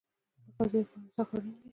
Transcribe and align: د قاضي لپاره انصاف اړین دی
د 0.45 0.49
قاضي 0.57 0.77
لپاره 0.81 0.99
انصاف 1.05 1.29
اړین 1.35 1.53
دی 1.59 1.67